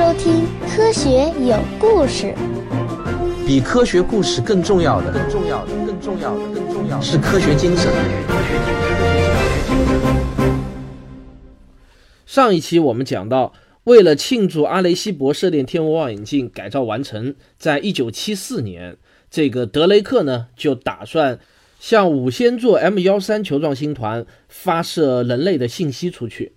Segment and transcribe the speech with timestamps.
[0.00, 2.34] 收听《科学有故事》。
[3.46, 7.92] 比科学故事更重要的，更重要的，更重要的，更重要的是科学精神。
[12.24, 13.52] 上一期我们讲到，
[13.84, 18.96] 为了庆祝阿雷西博射电天文望远镜改造完成，在一九七四年，
[19.30, 21.38] 这个德雷克呢就打算
[21.78, 26.52] 向五仙座 M 幺三球状星团发射人类的信息出去。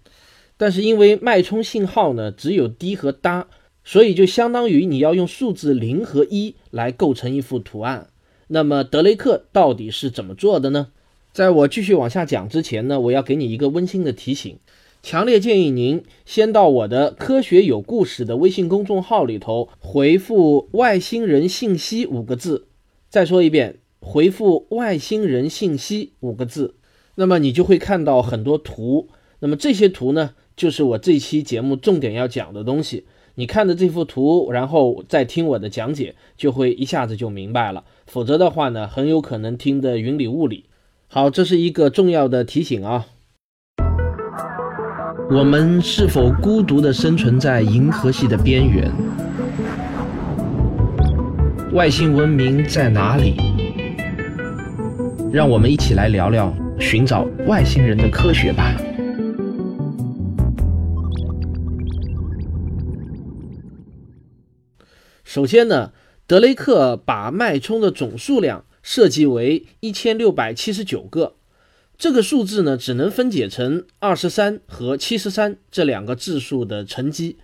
[0.63, 3.49] 但是因为脉冲信号呢只有滴和哒，
[3.83, 8.07] 所以就相当于你要用数字零和一来构成一幅图案。
[8.47, 10.87] 那么德雷克到底是怎么做的呢？
[11.33, 14.57] 在我继续往下讲之前呢，我要给你一个温馨的提醒，
[15.01, 22.67] 强烈建议您先到我的“科学有故事”的微信公众号里头回复“外星人信息”五个字。
[23.09, 26.75] 再说一遍，回复“外星人信息”五个字，
[27.15, 29.09] 那么你就会看到很多图。
[29.39, 30.35] 那么这些图呢？
[30.55, 33.05] 就是我这期节目重点要讲的东西。
[33.35, 37.83] 你看着这幅图，然后再听我的讲解，就会一下子就明白了。
[38.05, 40.65] 否则的话呢，很有可能听得云里雾里。
[41.07, 43.07] 好，这是一个重要的提醒啊。
[45.31, 48.91] 我们是否孤独地生存在银河系的边缘？
[51.71, 53.33] 外星文明在哪里？
[55.31, 58.75] 让我们一起来聊聊寻找外星人的科学吧。
[65.23, 65.93] 首先呢，
[66.27, 71.35] 德雷克把脉冲的总数量设计为一千六百七十九个，
[71.97, 77.37] 这个数字呢只能分解成二十三和七十三这两个质数的乘积，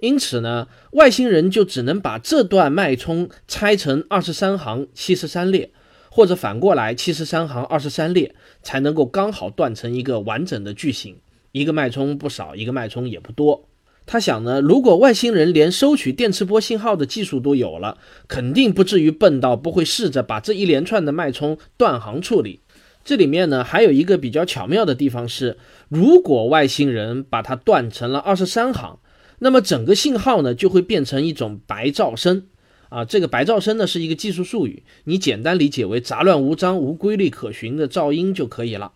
[0.00, 5.70] 因此呢，外星人就只能把这段脉冲拆成二十三行七十三列，
[6.10, 11.18] 或者反过来七十三行二十三列，才能够刚好断成一个完整的句型。
[11.52, 13.68] 一个脉冲不少，一个脉冲也不多。
[14.10, 22.60] 他想呢，如果外星人连收取电磁波信号的技术都有了，肯定不至于笨到不会试着把这一连串的脉冲断行处理。
[23.04, 25.58] 这里面呢，还有一个比较巧妙的地方是，
[25.90, 28.98] 如果外星人把它断成了二十三行，
[29.40, 32.44] 那么整个信号呢就会变成一种白噪声。
[32.88, 38.92] 啊，这个白噪声呢是一个技术术语，你简单理解为杂乱无章、无规律可循的噪音就可以了。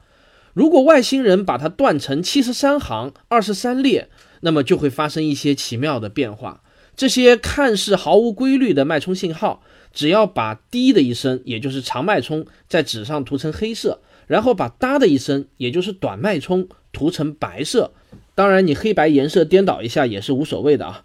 [0.54, 4.08] 如果外星人把它断成七十三行、二十三列。
[4.42, 6.62] 那么就会发生一些奇妙的变化。
[6.94, 17.92] 这些看似毫无规律的脉冲信号，只要把滴的一声，也就是长脉冲，在纸上涂成黑色，然后把哒的一声，也就是短脉冲，涂成白色。
[18.34, 21.04] 当然，你黑白颜色颠倒一下也是无所谓的啊。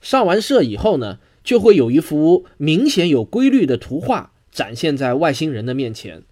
[0.00, 6.22] 上完色以后呢，就会有一幅明显有规律的图画展现在外星人的面前。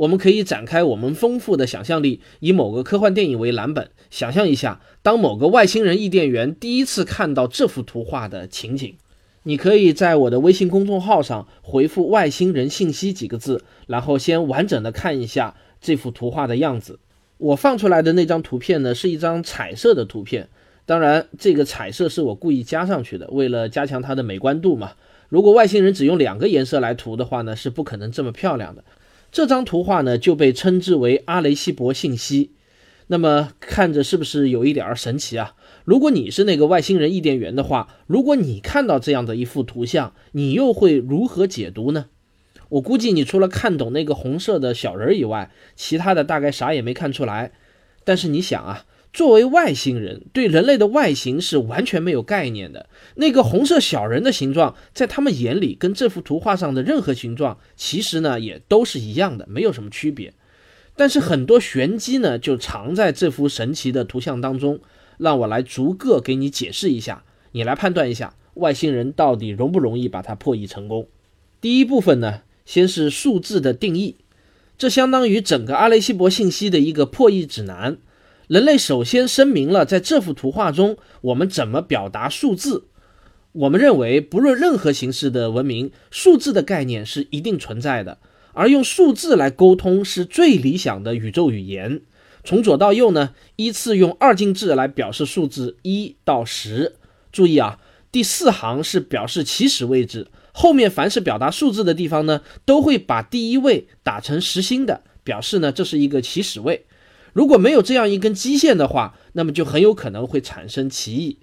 [0.00, 8.94] 我们可以展开我们丰富的想象力，以某个科幻电影为蓝本，想象一下，当某个外星人伊甸园第一次看到这幅图画的情景。
[9.42, 16.98] 你可以在我的微信公众号上回复“外星人信息”几个字，然后先完整的看一下这幅图画的样子。
[17.36, 20.48] 我放出来的那张图片呢，是一张彩色的图片，
[20.86, 24.92] 当然这个彩色是我故意加上去的，为了加强它的美观度嘛。
[25.28, 28.82] 如果外星人只用两个颜色来涂的话呢，是不可能这么漂亮的。
[29.32, 32.52] 这张图画呢，就被称之为阿雷西博信息。
[33.06, 35.54] 那么看着是不是有一点儿神奇啊？
[35.84, 42.06] 如果你是那个外星人伊甸园的话，如果你看到这样的一幅图像，你又会如何解读呢？
[42.70, 47.52] 我估计你除了看懂那个红色的小人儿以外，其他的大概啥也没看出来。
[48.04, 48.84] 但是你想啊。
[49.12, 52.88] 作为外星人，对人类的外形是完全没有概念的。
[53.16, 60.32] 那个红色小人的形状，在他们眼里，跟这幅图画上的任何形状，其实呢也都是一样的，没有什么区别。
[60.96, 64.80] 但是很多玄机呢，就藏在这幅神奇的图像当中。
[65.18, 71.08] 让我来逐个给你解释一下，你来判断一下，外星人到底容不容易把它破译成功。
[71.60, 74.16] 第一部分呢，先是数字的定义，
[74.78, 77.98] 这相当于整个阿雷西博信息的一个破译指南。
[78.50, 82.88] 人类首先声明了，在这幅图画中，我们怎么表达数字？
[83.52, 88.18] 我们认为，不论任何形式的文明，数字的概念是一定存在的，
[88.52, 92.02] 而用数字来沟通是最理想的宇宙语言。
[92.42, 96.96] 从左到右呢，依次用二进制来表示数字一到十。
[97.30, 97.78] 注意啊，
[98.10, 106.86] 第四行是表示起始位置，后面凡是表达数字的地方呢，都会把第一位打成实心的，表示呢这是一个起始位。
[107.32, 111.38] 如果没有这样一根基线的话，那么就很有可能会产生歧义。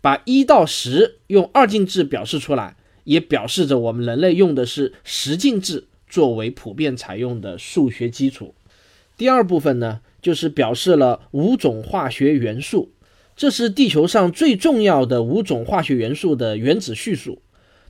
[0.00, 8.54] 把一到十用二进制表示出来，也表示着我们人类用的是十进制作为普遍采用的数学基础。
[9.16, 12.92] 第二部分呢，就是表示了五种化学元素。
[13.34, 17.40] 这是地球上最重要的五种化学元素的原子序数，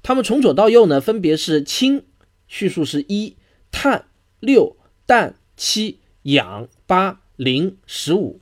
[0.03, 2.03] 它们从左到右呢，分别是氢，
[2.47, 3.37] 序数是一，
[3.71, 4.05] 碳
[4.41, 8.41] 六，氮七，氧八，零十五。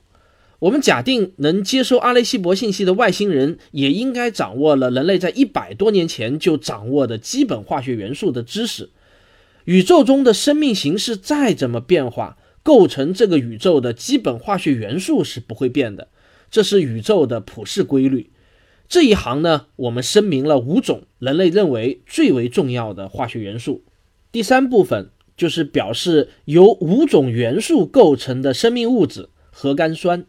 [0.58, 8.88] 我们假定能接收阿雷西博信息的外星人，也应该掌握了人类在一百多年前就掌握的基本化学元素的知识。
[9.66, 16.08] 宇宙中的生命形式再怎么变化，构成这个宇宙的基本化学元素是不会变的，
[16.50, 18.30] 这是宇宙的普世规律。
[18.88, 23.84] 这一行呢，我们声明了五种人类认为最为重要的化学元素。
[24.32, 30.24] 第三部分就是表示由五种元素构成的生命物质——核苷酸。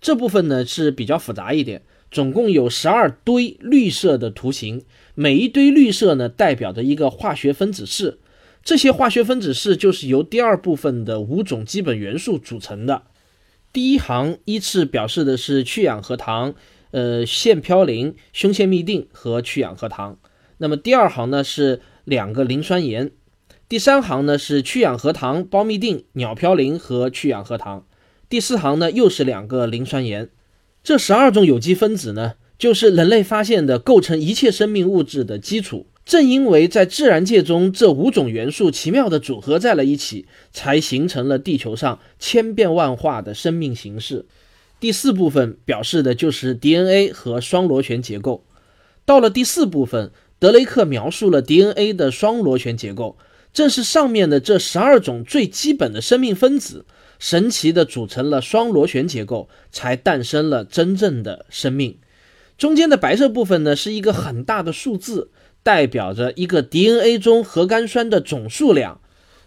[0.00, 4.82] 这部分呢是比较复杂一点，总共有十二堆绿色的图形，
[5.14, 8.18] 每一堆绿色呢代表着一个化学分子式，
[8.64, 13.02] 这些化学分子式就是由第二部分的五种基本元素组成的。
[13.72, 16.54] 第一行依次表示的是去氧核糖、
[16.90, 20.18] 呃腺嘌呤、胸腺嘧啶和去氧核糖。
[20.58, 23.12] 那么第二行呢是两个磷酸盐，
[23.72, 27.86] 第三行呢是去氧核糖、胞嘧啶、鸟嘌呤和去氧核糖。
[28.28, 30.28] 第四行呢，又是两个磷酸盐。
[30.84, 35.86] 这十二种有机分子呢，就是人类发现的构成一切生命物质的基础。
[36.04, 44.26] 正因为在自然界中，这五种元素奇妙地组合在了一起，才形成了地球上千变万化的生命形式。
[44.80, 48.44] 第四部分表示的就是 DNA 和双螺旋结构。
[49.06, 53.16] 到了第四部分，德雷克描述了 DNA 的双螺旋结构，
[53.52, 56.84] 正是上面的这十二种最基本的生命分子。
[57.18, 61.96] 神奇的组成了双螺旋结构，才诞生了真正的生命。
[62.58, 65.30] 中间的白色部分呢，是一个很大的数字，
[65.62, 69.00] 代表着一个 DNA 中核苷酸的总数量。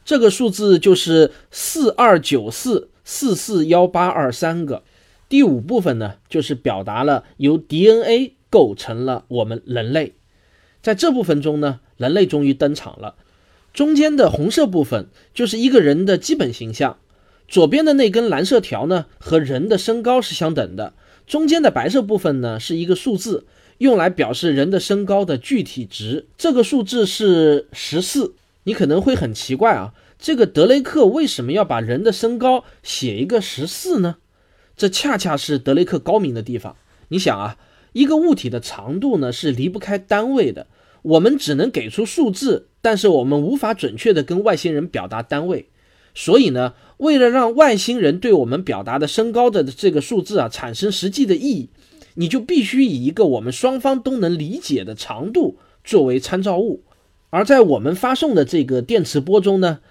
[0.05, 4.83] 这个数字就是四二九四四四幺八二三个。
[5.27, 10.13] 第五部分呢，就是表达了由 DNA 构成了我们人类。
[10.81, 13.15] 在这部分中呢，人类终于登场了。
[13.75, 16.97] 中间的红色部分就是一个人的基本形象。
[17.45, 20.93] 左边的那根蓝色条呢，和人的身高是相等的。
[21.27, 23.45] 中间的白色部分呢，是一个数字，
[23.79, 26.25] 用来表示人的身高的具体值。
[26.37, 28.33] 这个数字是十四。
[28.63, 34.15] 你可能会很奇怪啊，这个德雷克为什么要把人的身高写一个十四呢？
[34.77, 36.77] 这恰恰是德雷克高明的地方。
[37.09, 37.57] 你想啊，
[37.91, 40.65] 一个物体的长度呢是离不开单位的，
[41.05, 45.69] 我们只能给出数字，但是我们无法准确的跟外星人表达单位。
[46.15, 51.69] 所以呢，为了让外星人对我们表达的身高的这个数字啊产生实际的意义，
[52.15, 56.83] 你就必须以一个我们双方都能理解的长度作为参照物。
[57.29, 59.81] 而在我们发送的这个电磁波中呢，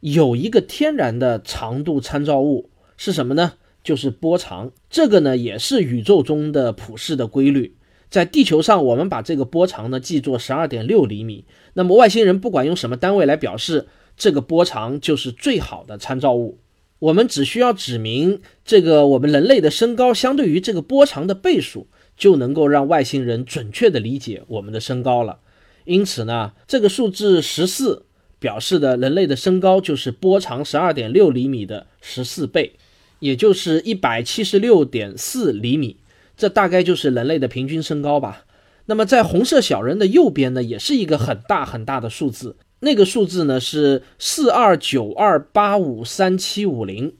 [0.00, 3.52] 有一个天然的长度参照物是什么呢？
[3.84, 4.72] 就是波长。
[4.90, 7.76] 这个呢也是宇宙中的普世的规律。
[8.14, 11.44] 在地球上，我们把这个波长呢记作十二点六厘米。
[11.72, 13.88] 那么外星人不管用什么单位来表示。
[14.16, 16.60] 这个波长就是最好的参照物，
[17.00, 25.40] 我们只需要指明这个我们人类的身高相对于这个波长的倍数，就能够让外星人准确的理解我们的身高了。
[25.84, 28.04] 因此呢，这个数字十四
[28.38, 32.74] 表示的人类的身高就是波长十二点六厘米的十四倍，
[33.18, 35.96] 也就是一百七十六点四厘米，
[36.36, 38.44] 这大概就是人类的平均身高吧。
[38.86, 42.56] 那么在红色小人的右边呢，也是一个很大很大的数字。
[42.80, 47.14] 那个数字呢是四二九二八五三七五零，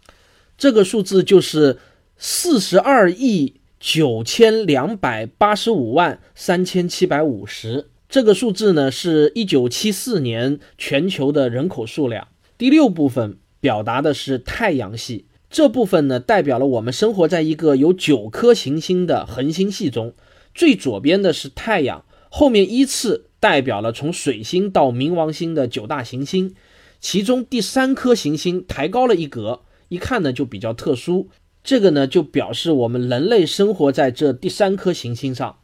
[0.59, 1.79] 这个数字就是
[2.19, 7.89] 四十二亿九千两百八十五万三千七百五十。
[8.11, 12.29] 这个数字呢是一九七四年全球的人口数量。
[12.59, 20.13] 第六部分表达的是太阳系，这部分呢代表了我们生活在一个有九颗行星的恒星系中，
[20.53, 23.27] 最左边的是太阳，后面依次。
[23.39, 26.55] 代表了从水星到冥王星的九大行星，
[26.99, 31.29] 其中第三颗行星抬高了一格，一看呢就比较特殊。
[31.63, 35.59] 这个呢就表示我们人类生活在这第三颗行星上。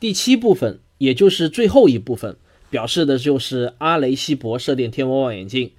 [0.00, 2.36] 第七部分，也就是最后一部分，
[2.70, 5.72] 表示的就是阿雷西博射电天文望远镜。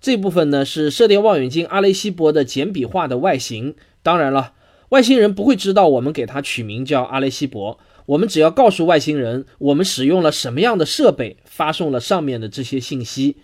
[0.00, 3.74] 这部分呢是射电望远镜阿雷西博的简笔画的外形。
[4.02, 4.52] 当然了，
[4.90, 7.78] 外星人不会知道我们给它取名叫阿雷西博。
[8.06, 13.38] 我们只要告诉外星人，我们使用了什么样的设备发送了上面的这些信息。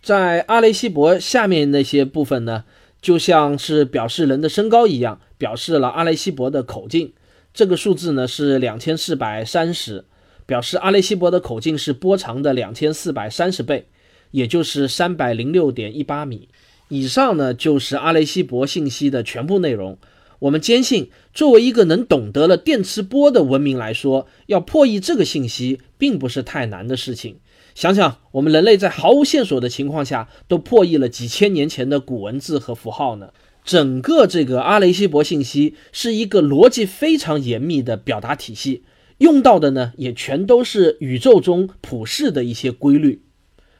[0.00, 2.64] 在阿雷西博下面那些部分呢，
[3.02, 7.12] 就像是表示人的身高一样，表示了阿雷西博的口径。
[7.52, 10.04] 这个数字呢是两千四百三十，
[10.46, 13.86] 表示阿雷西博的口径是波长的两千四百三十倍，
[14.36, 16.50] 也就是三百零六点一八米。
[16.88, 19.96] 以上呢就是阿雷西博信息的全部内容。
[20.40, 27.36] 我们坚信，作为一个能懂得了电磁波的文明来说，要破译这个信息并不是太难的事情。
[27.74, 33.30] 想想，我们人类在毫无线索的情况下，都破译了几千年前的古文字和符号呢。
[33.64, 38.82] 整个这个阿雷西博信息是一个逻辑非常严密的表达体系，
[39.16, 43.22] 用到的呢也全都是宇宙中普世的一些规律。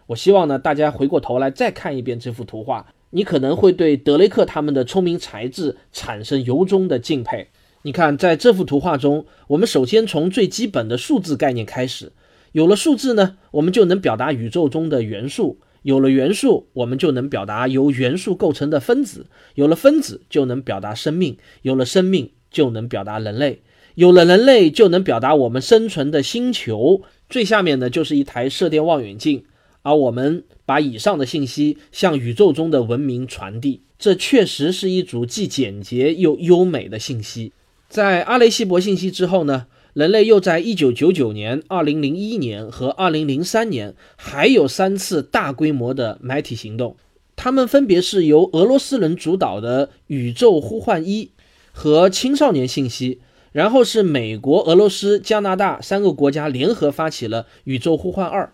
[0.06, 7.48] 我希望呢大家回过头来再看一遍这幅图画，你可能会对德雷克他们的聪明才智产生由衷的敬佩。
[7.82, 12.12] 你看，在这幅图画中，我们首先从最基本的数字概念开始，
[12.52, 15.60] 有了数字呢，我们就能表达宇宙中的元素。
[15.82, 23.58] 有了元素，我们就能表达由元素构成的分子；有了分子，就能表达生命；有了生命，就能表达人类；
[23.94, 27.02] 有了人类，就能表达我们生存的星球。
[27.28, 29.44] 最下面呢，就是一台射电望远镜，
[29.86, 33.82] 而我们把以上的信息向宇宙中的文明传递。
[33.98, 37.52] 这确实是一组既简洁又优美的信息。
[37.88, 39.66] 在阿雷西博信息之后呢？
[39.94, 46.96] 人类又在1999年、2001年和2003年还有三次大规模的埋体行动，
[47.34, 51.30] 他们分别是由俄罗斯人主导的“宇宙呼唤一”
[51.72, 53.20] 和青少年信息，
[53.52, 58.52] 然后是美国、俄罗斯、加拿大三个国家联合发起了“宇宙呼唤二”。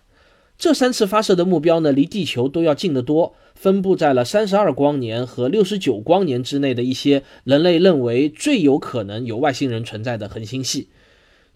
[0.63, 10.87] 这三次发射的目标呢，离地球都要近得多，分布在了32光年和69光年之内的一些人类认为最有可能有外星人存在的恒星系。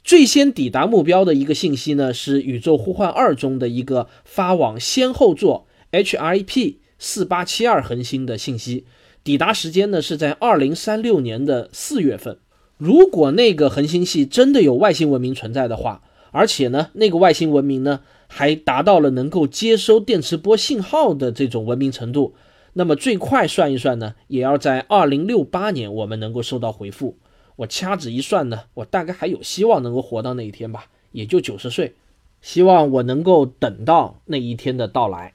[0.02, 8.86] 最先抵达目标的一个信息呢，是宇宙呼唤二中的一个发往先后座 HIP 四八七二恒星的信息，
[9.22, 12.38] 抵达时间呢是在二零三六年的四月份。
[12.76, 22.34] 如果那个恒星系真的有外星文明存在的话，而且呢那个外星文明呢还达到了能够接收电磁波信号的这种文明程度，
[22.74, 27.18] 那么最快算一算呢，也要在二零六八年我们能够收到回复。
[27.56, 31.94] 我掐指一算呢，我大概还有希望能够活到那一天吧，也就九十岁。
[32.42, 35.32] 希望我能够等到那一天的到来。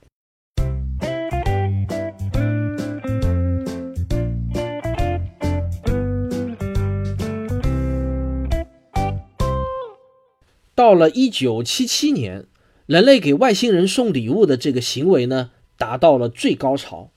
[10.74, 12.45] 到了一九七七年，
[12.91, 17.13] 人类给外星人送礼物的这个行为呢，达到了最高潮。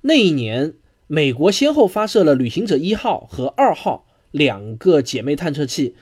[0.00, 0.72] 那一年，
[1.08, 4.06] 美国先后发射了旅行者一号和二号。
[4.30, 5.94] 两个姐妹探测器，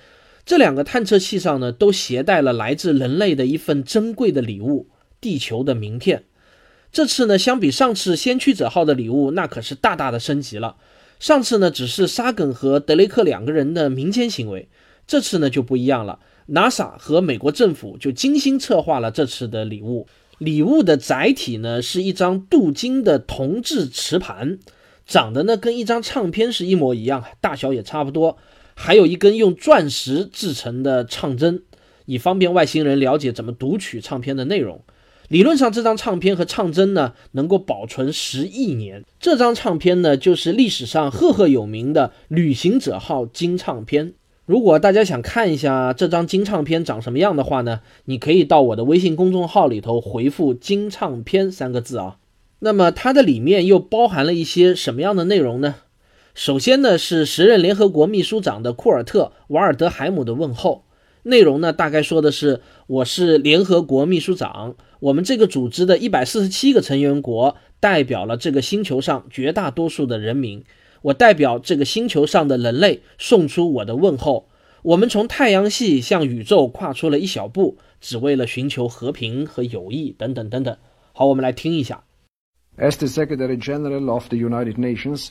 [0.47, 4.87] 这两个探测器上呢，都携带了来自人类的一份珍贵的礼物——
[5.21, 6.23] 地球的名片。
[6.93, 10.77] 这次呢，相比上次先驱者号的礼物，那可是大大的升级了。
[11.19, 14.69] 上次呢，只是沙梗和德雷克两个人的民间行为，
[15.09, 16.21] 这次呢就不一样了。
[16.49, 20.07] NASA 和美国政府就精心策划了这次的礼物。
[20.39, 24.59] 礼物的载体呢，是一张镀金的铜制磁盘。
[25.07, 28.37] 长得呢跟一张唱片是一模一样，大小也差不多，
[28.75, 31.63] 还有一根用钻石制成的唱针，
[32.05, 34.83] 以方便外星人了解怎么读取唱片的内容。
[35.29, 39.03] 理论上，这张唱片和唱针呢能够保存十亿年。
[39.19, 44.15] 这张唱片呢就是历史上赫赫有名的旅行者号金唱片。
[44.49, 52.17] 如果大家想看一下这张金唱片长什么样的话呢，你可以到我的微信公众号里头回复“金唱片”三个字啊。
[52.61, 55.75] 那么它的里面又包含了一些什么样的内容呢？
[56.35, 60.85] 首先呢是时任联合国秘书长的库尔特·瓦尔德海姆的问候，
[61.25, 70.65] 内容呢大概说的是：我是联合国秘书长，我们这个组织的一百四十七个成员国代表了这个星球上绝大多数的人民，
[71.03, 74.49] 我代表这个星球上的人类送出我的问候。
[74.83, 80.77] 我们从太阳系向宇宙跨出了一小步，只为了寻求和平和友谊等等等等。
[81.13, 82.05] 好，我们来听一下。
[82.79, 85.31] As the Secretary General of the United Nations,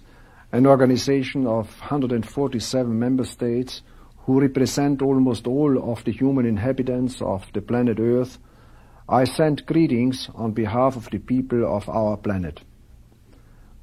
[0.51, 3.79] an organization of 147 member states
[4.25, 8.35] who represent almost all of the human inhabitants of the planet Earth,
[9.05, 12.59] I send greetings on behalf of the people of our planet.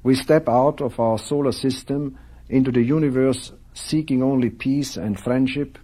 [0.05, 5.79] We step out of our solar system into the universe seeking only peace and friendship,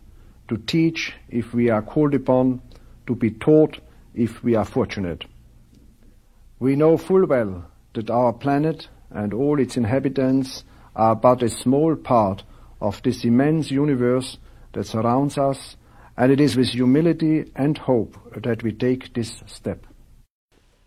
[0.47, 2.61] to teach if we are called upon,
[3.07, 3.79] to be taught
[4.13, 5.25] if we are fortunate.
[6.59, 11.95] We know full well that our planet and all its inhabitants are but a small
[11.95, 12.43] part
[12.79, 14.37] of this immense universe
[14.73, 15.77] that surrounds us,
[16.15, 19.87] and it is with humility and hope that we take this step.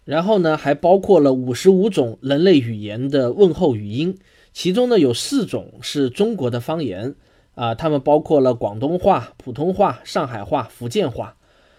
[0.04, 4.18] 然后呢，还包括了五十五种人类语言的问候语音，
[4.52, 7.14] 其中呢有四种是中国的方言，
[7.54, 11.36] 啊，它们包括了广东话、普通话、上海话、福建话。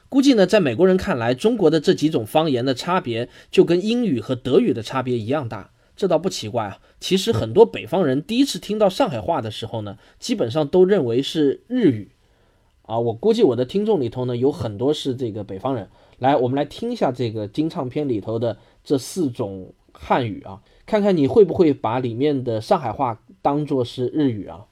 [0.09, 6.79] 估计呢，在美国人看来，中国的这几种方言的差别就跟英语和德语的差别一样大，这倒不奇怪啊。
[6.99, 12.09] 其实很多北方人第一次听到上海话的时候呢，基本上都认为是日语。
[12.83, 15.89] 啊，我估计我的听众里头呢，有很多是这个北方人。
[16.19, 24.65] 来，我们来听一下这个金唱片里头的这四种汉语啊，看看你会不会把里面的上海话当作是日语啊。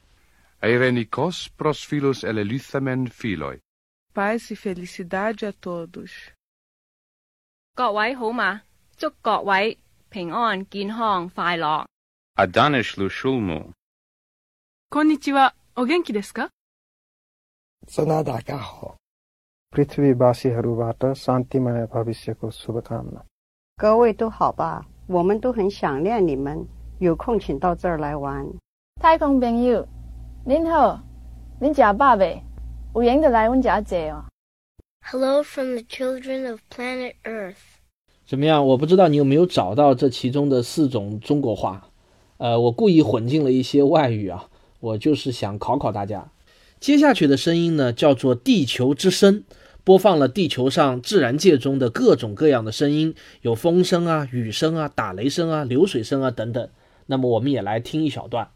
[4.14, 6.12] Paz e felicidade a todos.
[7.76, 8.62] 各位好吗，
[8.96, 9.78] 祝各位
[10.10, 11.88] 平安、健康、快乐。
[12.36, 13.72] A danish lu shulmu.
[14.90, 16.50] こんにちは、お元気ですか？
[18.46, 18.96] か。
[19.75, 23.21] पृथ्वीवासीहरूबाट शान्तिमय भविष्यको शुभकामना
[23.77, 24.87] 各位都好吧？
[25.07, 26.67] 我们都很想念你们，
[26.99, 28.45] 有空请到这儿来玩。
[29.01, 29.87] 太空朋友，
[30.45, 31.01] 您好，
[31.61, 32.43] 您食饱未？
[32.95, 34.25] 有闲就来阮家坐哦。
[35.11, 37.55] Hello from the children of planet Earth.
[38.27, 38.67] 怎么样？
[38.67, 41.89] 我不知道你有没有找到这其中的四种中国话。
[42.39, 44.49] 呃，我故意混进了一些外语啊，
[44.81, 46.33] 我就是想考考大家。
[46.81, 49.45] 接下去的声音呢，叫做地球之声，
[49.84, 56.70] 播放了地球上自然界中的各种各样的声音，有风声啊、雨声啊、打雷声啊、流水声啊等等。
[57.08, 58.48] 那么我们也来听一小段。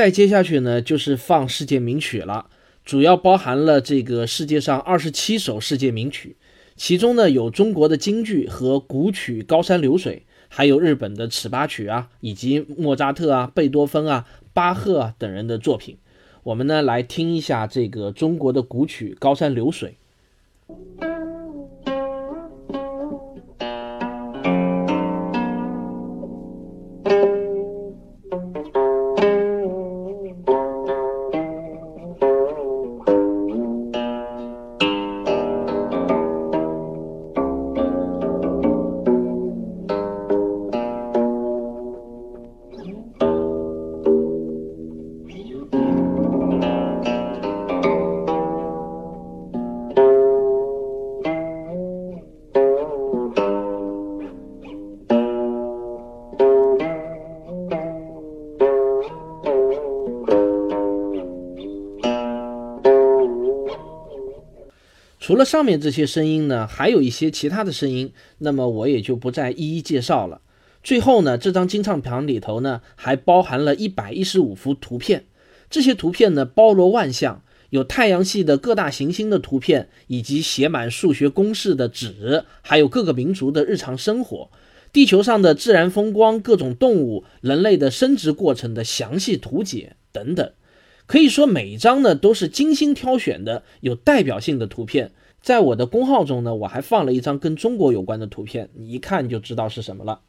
[0.00, 2.46] 再接下去呢，就是放世界名曲了，
[2.86, 6.36] 主要包含了这个世界上二十七首世界名曲，
[6.74, 15.98] 其中呢有中国的京剧和古曲《高山流水》，还有日本的尺八曲啊，以及莫扎特啊、贝多芬啊、巴赫啊等人的作品。
[16.44, 19.98] 我们呢来听一下这个中国的古曲《高山流水》。
[65.40, 70.42] 了上面这些声音呢，还有一些其他的声音，那么我也就不再一一介绍了。
[70.84, 75.24] 最后呢，这张金唱片里头呢，还包含了一百一十五幅图片，
[75.70, 84.50] 这些图片呢包罗万象，有太阳系的各大行星的图片，以及写满数学公式的纸，还有各个民族的日常生活，
[84.92, 90.52] 地球上的自然风光、各种动物、人类的生殖过程的详细图解等等。
[91.06, 95.12] 可以说每一张呢都是精心挑选的有代表性的图片。
[95.40, 100.20] 在我的公号中呢，我还放了一张跟中国有关的图片，你一看就知道是什么了。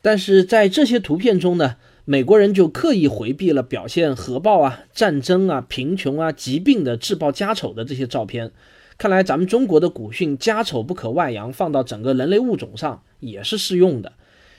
[0.00, 8.52] 但是在这些图片中呢，美国人就刻意回避了表现核爆啊、战争啊、贫穷啊、疾病的自曝家丑的这些照片。
[8.98, 14.12] 看来咱们中国的古训“家丑不可外扬”放到整个人类物种上也是适用的。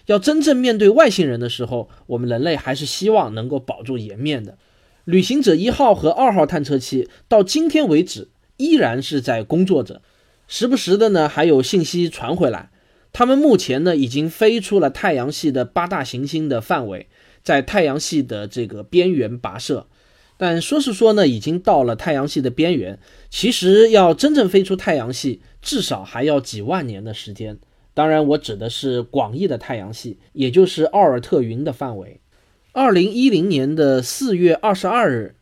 [0.07, 4.57] 要真正面对外星人的时候，我们人类还是希望能够保住颜面的。
[5.05, 8.29] 旅行者一号和二号探测器到今天为止
[8.63, 10.01] 依然是在工作着，
[10.47, 12.69] 时不时的呢还有信息传回来。
[13.11, 17.07] 他们目前呢已经飞出了太阳系的八大行星的范围，
[17.43, 19.87] 在太阳系的这个边缘跋涉。
[20.37, 22.97] 但说是说呢，已经到了太阳系的边缘，
[23.29, 27.59] 其实要真正飞出太阳系，至少还要几万年的时间。
[27.93, 32.19] 当然，我指的是广义的太阳系，也就是奥尔特云的范围。
[32.71, 35.35] 二零一零年的四月二十二日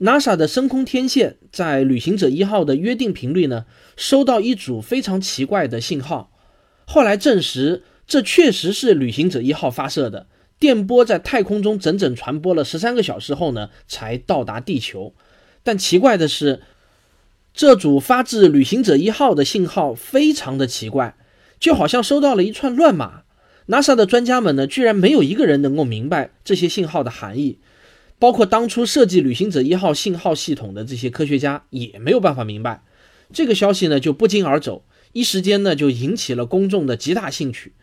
[0.00, 6.30] NASA 的深空天线在旅行者一号的约定频率呢，收到一组非常奇怪的信号。
[6.84, 10.28] 后来证实，这确实是旅行者一号发射的
[10.60, 15.12] 电波，在太空中整整传播了十三个小时后呢，才到达地球。
[15.64, 16.60] 但奇怪的是，
[17.52, 21.16] 这组发自旅行者一号的信号非常的奇怪，
[21.58, 23.22] 就好像收到了一串乱码。
[23.66, 27.58] NASA 的专家们呢，居然没有一个人能够明白这些信号的含义。
[28.18, 32.82] 包括当初设计旅行者一号信号系统的这些科学家也没有办法明白
[33.32, 37.74] 这个消息呢，就不胫而走，一时间呢就引起了公众的极大兴趣。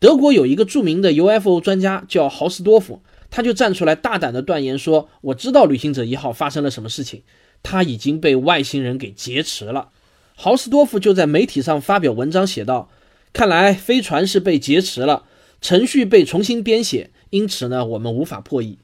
[0.00, 7.22] 德国有一个著名的 UFO 专家叫豪斯多夫，他就站出来大胆的断言说：“我知道旅行者一号发生了什么事情，
[7.62, 9.90] 他已经被外星人给劫持了。”
[10.34, 12.90] 豪斯多夫就在媒体上发表文章写道
[13.32, 15.24] ：“看来飞船是被劫持了，
[15.60, 18.78] 程序被重新编写，因此呢，我们无法破译。”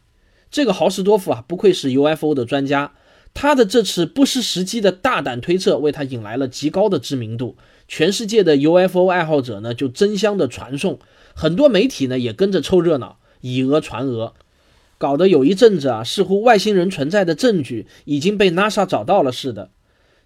[0.51, 2.93] 这个豪斯多夫啊，不愧是 UFO 的专家，
[3.33, 7.57] 他的这次不失时机的大胆推测，为他引来了极高的知名度。
[7.87, 10.99] 全世界的 UFO 爱好者呢，就争相的传送，
[11.35, 14.33] 很多媒体呢也跟着凑热闹，以讹传讹，
[14.99, 19.71] 搞得有一阵子啊，似乎外星人存在的证据已经被 NASA 找到了似的。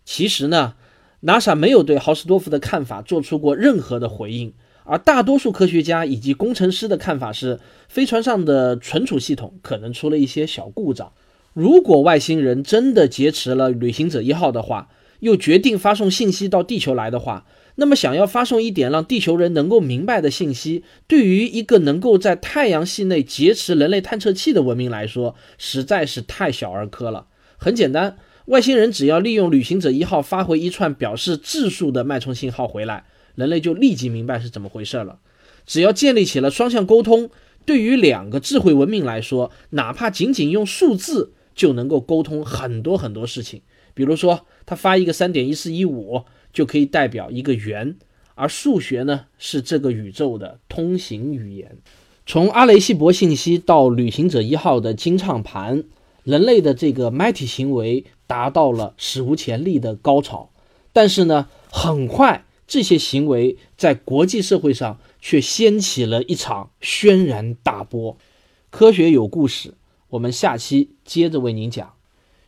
[0.05, 0.75] 其实呢
[1.23, 4.53] ，NASA 没有对豪斯多夫的看法做出过任何的回应。
[4.85, 11.13] 而大多数科学家以及工程师的看法是，飞船上的存储系统可能出了一些小故障。
[11.53, 14.89] 如果外星人真的劫持了旅行者一号的话，
[15.21, 27.29] 又决定发送信息到地球来的话，那么想要发送一点让地球人能够明白的信息，对于一个能够在太阳系内劫持人类探测器的文明来说，实在是太小儿科了。
[27.57, 33.05] 很简单，外星人只要利用旅行者一号发回一串表示质数的脉冲信号回来。
[33.35, 35.19] 人类就立即明白是怎么回事了。
[35.67, 37.31] 只要建立起了双向沟通，
[37.65, 43.63] 对于两个智慧文明来说，哪怕仅仅用数字就能够沟通很多很多事情。
[43.95, 47.97] 比如说，他发一个三点一四一五，就可以代表一个圆。
[48.35, 51.79] 而数学呢，是这个宇宙的通行语言。
[52.27, 55.85] 从阿雷西博信息到旅行者一号的金唱盘，
[56.25, 60.51] 人类的这个媒体行为达到了史无前例的高潮。
[60.93, 62.45] 但是呢，很快。
[62.67, 68.17] 这些行为在国际社会上却掀起了一场轩然大波。
[68.71, 69.75] 科学有故事，
[70.11, 71.93] 我们下期接着为您讲。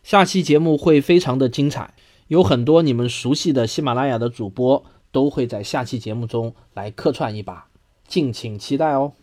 [0.03, 1.93] 下期节目会非常的精彩，
[2.27, 7.67] 有很多你们熟悉的喜马拉雅的主播都会在下期节目中来客串一把，
[8.07, 9.13] 敬请期待哦。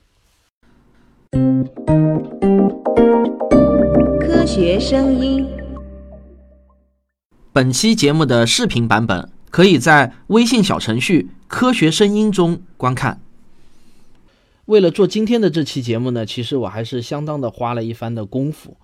[4.20, 5.46] 科学声音，
[7.52, 9.33] 本期节目的视频版本。
[9.54, 13.20] 可以在微信小程序“科学声音”中观看。
[14.64, 18.76] 为了做今天的这期节目呢，其实我还是相当的花了一番的功夫。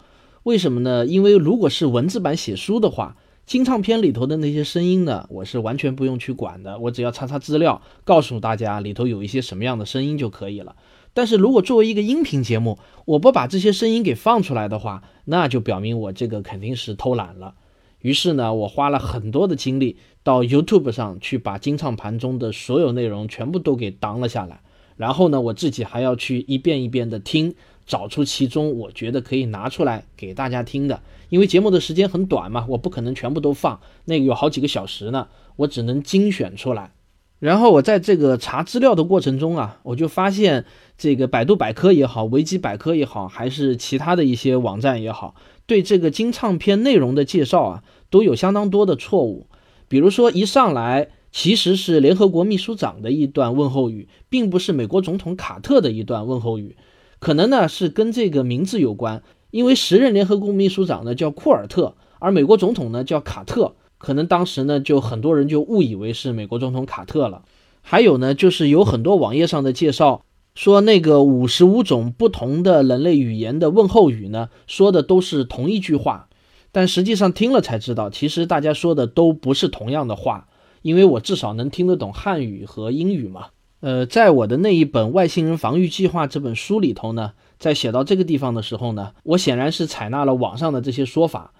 [0.44, 1.04] 为什么呢？
[1.04, 10.76] 因为如果是文字版写书的话，金唱片里头的那些声音呢，我是完全不用去管的，我只要查查资料，告诉大家里头有一些什么样的声音就可以了。
[11.12, 17.54] 但是如果作为一个音频节目，我不把这些声音给放出来的话，那就表明我这个肯定是偷懒了。
[18.02, 24.60] 于是呢，我花了很多的精力到 YouTube 上去把金唱盘中的所有内容全部都给当了下来。
[24.96, 27.54] 然后呢，我自己还要去一遍一遍的听，
[27.86, 31.00] 找出其中我觉得可以拿出来给大家听的。
[31.30, 36.92] 因为节目的时间很短嘛，我不可能全部都放，那个有好几个小时呢，我只能精选出来。
[37.38, 40.66] 然后我在这个查资料的过程中啊，我就发现
[40.98, 45.34] 这个百度百科也好，维基百科也好，还是其他的一些网站也好。
[45.64, 49.46] 对这个金唱片内容的介绍啊，都有相当多的错误。
[49.90, 56.76] 比如说，一上来其实是联合国秘书长的一段问候语，并不是美国总统卡特的一段问候语。
[57.18, 67.42] 可能呢是跟这个名字有关，因为时任联合国秘书长呢叫库尔特，而美国总统呢叫卡特，可能当时呢就很多人就误以为是美国总统卡特了。
[67.82, 70.22] 还有呢，就是有很多网页上的介绍。
[70.54, 76.28] 说那个五十五种不同的人类语言的问候语呢，说的都是同一句话，
[76.72, 80.46] 但实际上听了才知道，其实大家说的都不是同样的话。
[80.82, 83.48] 因为我至少能听得懂汉语和英语嘛。
[83.80, 91.52] 呃，在我的那一本《外星人防御计划》这本书里头呢，在写到这个地方的时候呢，我显然是采纳了网上的这些说法。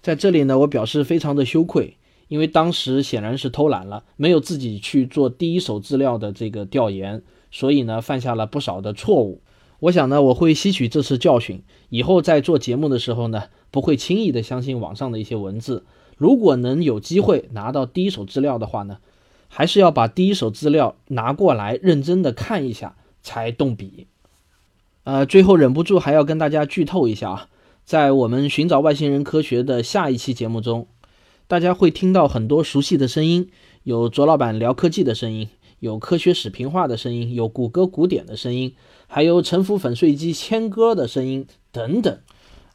[0.00, 1.96] 在这里呢，我表示非常的羞愧，
[2.28, 7.22] 因为当时显然是偷懒了，没有自己去做第一手资料的这个调研。
[7.50, 9.40] 所以呢，犯下了不少的错误。
[9.80, 15.84] 我想呢，我会吸取这次教训，以后在做节目的时候呢，不会轻易的相信网上的一些文字。
[16.16, 18.98] 如果能有机会拿到第一手资料的话呢，
[19.46, 24.08] 还是要把第一手资料拿过来认真的看一下才动笔。
[25.04, 27.48] 呃，最后忍不住还要跟大家剧透一下啊，
[27.84, 30.88] 在我们寻找外星人科学的下一期节目中，
[31.46, 33.48] 大家会听到很多熟悉的声音，
[33.84, 35.48] 有卓老板聊科技的声音，
[35.80, 38.74] 有科学史评化的声音，有谷歌古典的声音，
[39.06, 42.18] 还有沉浮粉碎机牵歌的声音等等。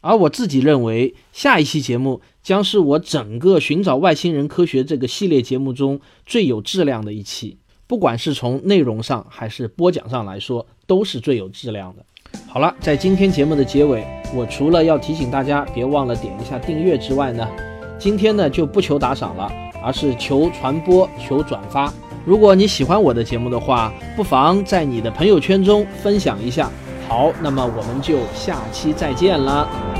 [0.01, 12.05] 而我自己认为，下一期节目将是我整个寻找外星人科学这个系列节目中最有质量的一期，不管是从内容上还是播讲上来说，都是最有质量的。
[12.47, 17.47] 好了，在今天节目的结尾，我除了要提醒大家别忘了点一下订阅之外呢，
[17.97, 19.49] 今天呢就不求打赏了，
[19.81, 21.93] 而是求传播、求转发。
[22.25, 26.69] 如果你喜欢我的节目的话，不妨在你的朋友圈中分享一下。
[27.07, 29.92] 好，那么我们就下期再见了。